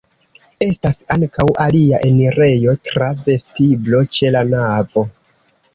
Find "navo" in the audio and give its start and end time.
4.53-5.11